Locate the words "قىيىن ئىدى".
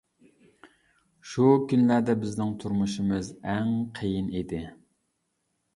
4.01-4.67